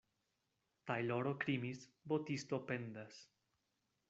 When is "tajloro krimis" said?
0.91-1.85